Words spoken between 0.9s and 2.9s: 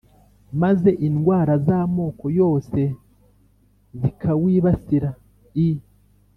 indwara z’amoko yose